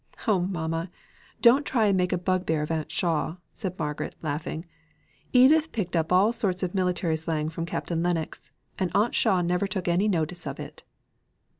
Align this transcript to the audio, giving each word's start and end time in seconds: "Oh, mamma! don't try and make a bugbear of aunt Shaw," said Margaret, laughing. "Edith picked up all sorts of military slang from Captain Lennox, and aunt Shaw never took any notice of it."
"Oh, 0.27 0.39
mamma! 0.39 0.89
don't 1.43 1.63
try 1.63 1.85
and 1.85 1.95
make 1.95 2.11
a 2.11 2.17
bugbear 2.17 2.63
of 2.63 2.71
aunt 2.71 2.89
Shaw," 2.91 3.35
said 3.53 3.77
Margaret, 3.77 4.15
laughing. 4.23 4.65
"Edith 5.31 5.71
picked 5.71 5.95
up 5.95 6.11
all 6.11 6.31
sorts 6.31 6.63
of 6.63 6.73
military 6.73 7.15
slang 7.17 7.49
from 7.49 7.67
Captain 7.67 8.01
Lennox, 8.01 8.49
and 8.79 8.89
aunt 8.95 9.13
Shaw 9.13 9.43
never 9.43 9.67
took 9.67 9.87
any 9.87 10.07
notice 10.07 10.47
of 10.47 10.59
it." 10.59 10.81